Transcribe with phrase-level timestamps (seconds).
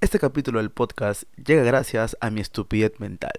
[0.00, 3.32] Este capítulo del podcast llega gracias a mi estupidez mental.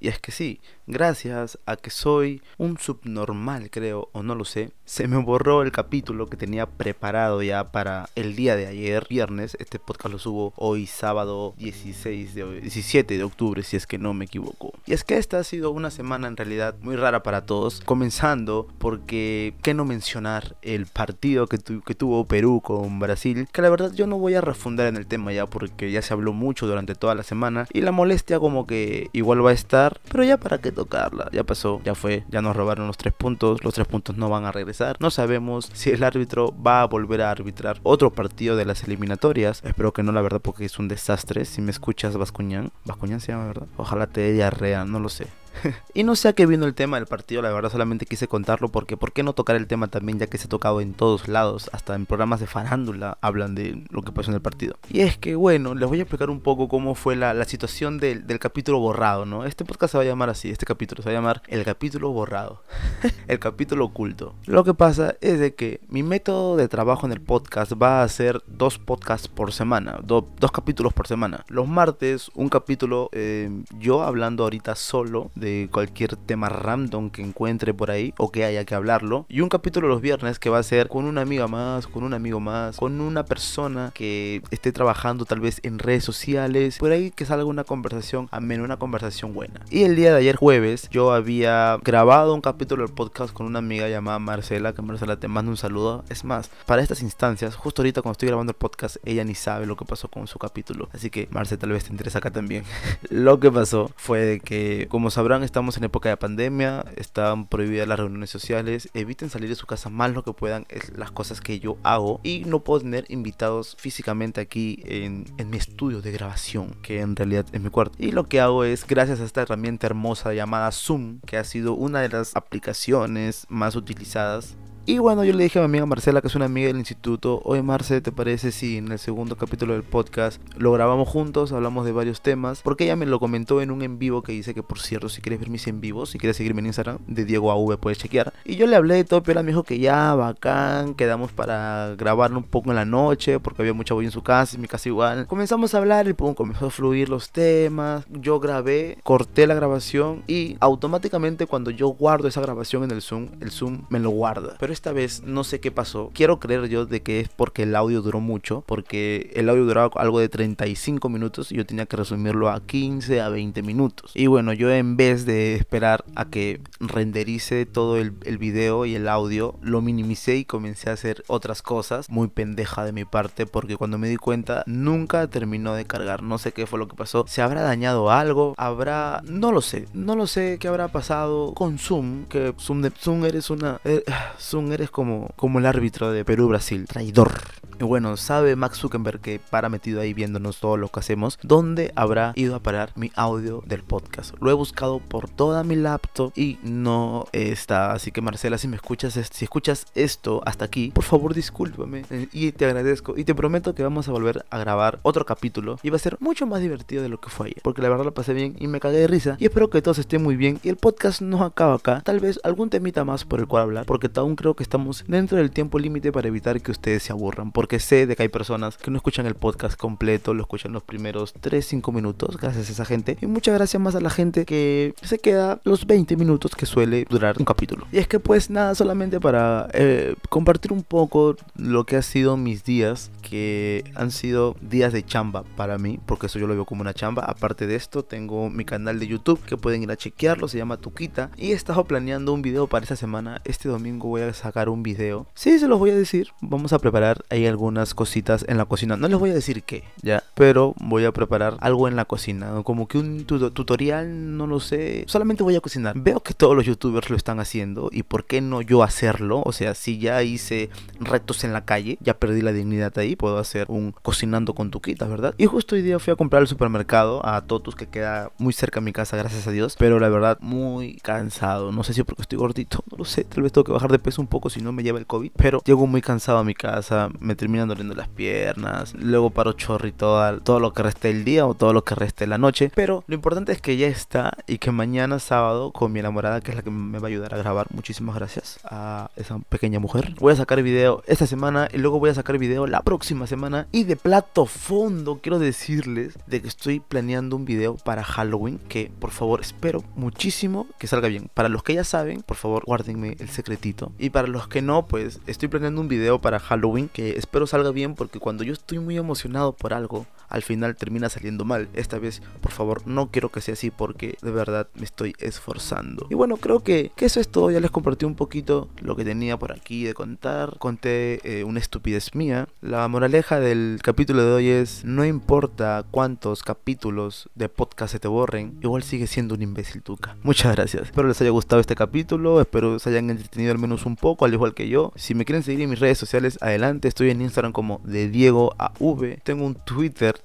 [0.00, 4.70] Y es que sí, gracias a que soy un subnormal, creo, o no lo sé,
[4.84, 9.56] se me borró el capítulo que tenía preparado ya para el día de ayer, viernes.
[9.58, 14.14] Este podcast lo subo hoy, sábado 16 de, 17 de octubre, si es que no
[14.14, 14.72] me equivoco.
[14.86, 18.68] Y es que esta ha sido una semana en realidad muy rara para todos, comenzando
[18.78, 23.48] porque, ¿qué no mencionar el partido que, que tuvo Perú con Brasil?
[23.52, 26.14] Que la verdad yo no voy a refundar en el tema ya porque ya se
[26.14, 29.87] habló mucho durante toda la semana y la molestia como que igual va a estar
[30.10, 33.62] pero ya para qué tocarla, ya pasó, ya fue, ya nos robaron los tres puntos,
[33.64, 37.22] los tres puntos no van a regresar, no sabemos si el árbitro va a volver
[37.22, 40.88] a arbitrar otro partido de las eliminatorias, espero que no la verdad porque es un
[40.88, 45.08] desastre, si me escuchas Vascuñán, Vascuñán se llama verdad, ojalá te dé diarrea, no lo
[45.08, 45.26] sé.
[45.94, 48.68] y no sé a qué vino el tema del partido, la verdad solamente quise contarlo
[48.68, 51.28] porque ¿por qué no tocar el tema también ya que se ha tocado en todos
[51.28, 51.70] lados?
[51.72, 54.76] Hasta en programas de farándula hablan de lo que pasó en el partido.
[54.90, 57.98] Y es que bueno, les voy a explicar un poco cómo fue la, la situación
[57.98, 59.44] del, del, capítulo borrado, ¿no?
[59.44, 62.10] Este podcast se va a llamar así, este capítulo se va a llamar el capítulo
[62.10, 62.62] borrado,
[63.28, 64.34] el capítulo oculto.
[64.46, 68.08] Lo que pasa es de que mi método de trabajo en el podcast va a
[68.08, 71.44] ser dos podcasts por semana, dos capítulos por semana.
[71.48, 77.74] Los martes un capítulo eh, yo hablando ahorita solo de cualquier tema random que encuentre
[77.74, 79.26] por ahí o que haya que hablarlo.
[79.28, 82.14] Y un capítulo los viernes que va a ser con una amiga más, con un
[82.14, 86.78] amigo más, con una persona que esté trabajando tal vez en redes sociales.
[86.78, 89.60] Por ahí que salga una conversación amena, una conversación buena.
[89.70, 93.58] Y el día de ayer jueves yo había grabado un capítulo del podcast con una
[93.58, 96.04] amiga llamada Marcela, que Marcela te mando un saludo.
[96.08, 99.66] Es más, para estas instancias, justo ahorita cuando estoy grabando el podcast, ella ni sabe
[99.66, 100.88] lo que pasó con su capítulo.
[100.92, 102.64] Así que Marcela tal vez te interesa acá también.
[103.10, 107.98] lo que pasó fue que, como sabrán, estamos en época de pandemia, están prohibidas las
[107.98, 111.60] reuniones sociales, eviten salir de su casa más lo que puedan, es las cosas que
[111.60, 116.76] yo hago y no puedo tener invitados físicamente aquí en, en mi estudio de grabación,
[116.82, 117.96] que en realidad es mi cuarto.
[117.98, 121.74] Y lo que hago es, gracias a esta herramienta hermosa llamada Zoom, que ha sido
[121.74, 124.56] una de las aplicaciones más utilizadas
[124.88, 127.42] y bueno, yo le dije a mi amiga Marcela, que es una amiga del instituto,
[127.44, 131.84] oye Marce, ¿te parece si en el segundo capítulo del podcast lo grabamos juntos, hablamos
[131.84, 132.62] de varios temas?
[132.62, 135.20] Porque ella me lo comentó en un en vivo que dice que, por cierto, si
[135.20, 138.32] quieres ver mis en vivos, si quieres seguirme en Instagram, de Diego AV puedes chequear.
[138.46, 142.32] Y yo le hablé de todo, pero me dijo que ya, bacán, quedamos para grabar
[142.32, 144.88] un poco en la noche, porque había mucha voz en su casa, en mi casa
[144.88, 145.26] igual.
[145.26, 148.06] Comenzamos a hablar y pum, comenzó a fluir los temas.
[148.08, 153.28] Yo grabé, corté la grabación y automáticamente cuando yo guardo esa grabación en el Zoom,
[153.42, 154.56] el Zoom me lo guarda.
[154.58, 156.10] Pero esta vez no sé qué pasó.
[156.14, 159.90] Quiero creer yo de que es porque el audio duró mucho, porque el audio duraba
[159.96, 164.12] algo de 35 minutos y yo tenía que resumirlo a 15 a 20 minutos.
[164.14, 169.08] Y bueno, yo en vez de esperar a que renderice todo el, video y el
[169.08, 172.08] audio, lo minimicé y comencé a hacer otras cosas.
[172.08, 176.22] Muy pendeja de mi parte porque cuando me di cuenta nunca terminó de cargar.
[176.22, 177.24] No sé qué fue lo que pasó.
[177.26, 178.54] ¿Se habrá dañado algo?
[178.56, 179.22] ¿Habrá...?
[179.24, 179.86] No lo sé.
[179.92, 182.26] No lo sé qué habrá pasado con Zoom.
[182.26, 183.80] Que Zoom, de, Zoom eres una...
[183.84, 184.04] Eh,
[184.38, 186.86] Zoom eres como, como el árbitro de Perú-Brasil.
[186.86, 187.32] Traidor.
[187.80, 192.32] Bueno, sabe Max Zuckerberg que para metido ahí viéndonos todo lo que hacemos, ¿dónde habrá
[192.34, 194.34] ido a parar mi audio del podcast?
[194.40, 197.92] Lo he buscado por toda mi laptop y no está.
[197.92, 202.28] Así que Marcela, si me escuchas, si escuchas esto hasta aquí, por favor discúlpame eh,
[202.32, 205.90] y te agradezco y te prometo que vamos a volver a grabar otro capítulo y
[205.90, 208.14] va a ser mucho más divertido de lo que fue ayer, porque la verdad lo
[208.14, 210.68] pasé bien y me cagué de risa y espero que todos estén muy bien y
[210.68, 214.10] el podcast no acaba acá, tal vez algún temita más por el cual hablar, porque
[214.16, 218.06] aún creo que estamos dentro del tiempo límite para evitar que ustedes se aburran, sé
[218.06, 221.92] de que hay personas que no escuchan el podcast completo, lo escuchan los primeros 3-5
[221.92, 223.18] minutos, gracias a esa gente.
[223.20, 227.06] Y muchas gracias más a la gente que se queda los 20 minutos que suele
[227.08, 227.86] durar un capítulo.
[227.92, 232.36] Y es que pues nada, solamente para eh, compartir un poco lo que ha sido
[232.36, 236.64] mis días, que han sido días de chamba para mí, porque eso yo lo veo
[236.64, 237.24] como una chamba.
[237.24, 240.76] Aparte de esto, tengo mi canal de YouTube que pueden ir a chequearlo, se llama
[240.76, 241.30] Tuquita.
[241.36, 243.40] Y he estado planeando un video para esta semana.
[243.44, 245.26] Este domingo voy a sacar un video.
[245.34, 246.28] Sí, se los voy a decir.
[246.40, 248.96] Vamos a preparar ahí algunas cositas en la cocina.
[248.96, 250.22] No les voy a decir qué, ya.
[250.34, 252.52] Pero voy a preparar algo en la cocina.
[252.62, 255.04] Como que un tutorial, no lo sé.
[255.08, 255.98] Solamente voy a cocinar.
[255.98, 257.90] Veo que todos los youtubers lo están haciendo.
[257.92, 259.42] ¿Y por qué no yo hacerlo?
[259.44, 263.16] O sea, si ya hice retos en la calle, ya perdí la dignidad ahí.
[263.16, 265.34] Puedo hacer un cocinando con tuquitas, ¿verdad?
[265.36, 268.78] Y justo hoy día fui a comprar al supermercado a Totus, que queda muy cerca
[268.78, 269.74] de mi casa, gracias a Dios.
[269.76, 271.72] Pero la verdad, muy cansado.
[271.72, 273.24] No sé si porque estoy gordito, no lo sé.
[273.24, 275.32] Tal vez tengo que bajar de peso un poco si no me lleva el COVID.
[275.36, 279.92] Pero llego muy cansado a mi casa, me, terminan doliendo las piernas, luego paro chorri
[279.92, 283.04] todo, todo lo que reste el día o todo lo que reste la noche, pero
[283.06, 286.56] lo importante es que ya está y que mañana sábado con mi enamorada, que es
[286.58, 290.14] la que me va a ayudar a grabar, muchísimas gracias a esa pequeña mujer.
[290.20, 293.66] Voy a sacar video esta semana y luego voy a sacar video la próxima semana
[293.72, 298.90] y de plato fondo quiero decirles de que estoy planeando un video para Halloween que
[298.98, 301.30] por favor espero muchísimo que salga bien.
[301.32, 303.90] Para los que ya saben, por favor guárdenme el secretito.
[303.98, 307.72] Y para los que no, pues estoy planeando un video para Halloween que espero salga
[307.72, 311.68] bien porque cuando yo estoy muy emocionado por algo, al final termina saliendo mal.
[311.74, 316.06] Esta vez, por favor, no quiero que sea así porque de verdad me estoy esforzando.
[316.10, 317.50] Y bueno, creo que, eso es todo.
[317.50, 320.58] Ya les compartí un poquito lo que tenía por aquí de contar.
[320.58, 322.48] Conté eh, una estupidez mía.
[322.60, 328.08] La moraleja del capítulo de hoy es, no importa cuántos capítulos de podcast se te
[328.08, 330.16] borren, igual sigue siendo un imbécil tuca.
[330.22, 330.84] Muchas gracias.
[330.84, 334.32] Espero les haya gustado este capítulo, espero se hayan entretenido al menos un poco, al
[334.32, 334.92] igual que yo.
[334.96, 336.88] Si me quieren seguir en mis redes sociales, adelante.
[336.88, 339.18] Estoy en Instagram como de Diego AV.
[339.22, 339.54] Tengo un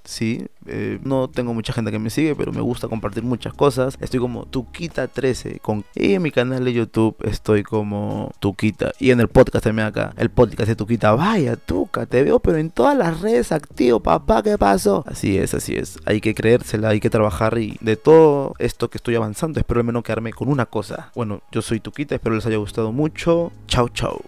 [0.03, 0.45] Sí.
[0.65, 3.97] Eh, no tengo mucha gente que me sigue, pero me gusta compartir muchas cosas.
[3.99, 5.83] Estoy como Tuquita13 con...
[5.95, 8.91] Y en mi canal de YouTube estoy como Tuquita.
[8.99, 10.13] Y en el podcast también acá.
[10.17, 11.13] El podcast de Tuquita.
[11.13, 15.03] Vaya, Tuca, te veo, pero en todas las redes activo, papá, ¿qué pasó?
[15.07, 15.99] Así es, así es.
[16.05, 19.85] Hay que creérsela, hay que trabajar y de todo esto que estoy avanzando, espero al
[19.85, 21.11] menos quedarme con una cosa.
[21.15, 23.51] Bueno, yo soy Tuquita, espero les haya gustado mucho.
[23.67, 24.21] Chao, chao.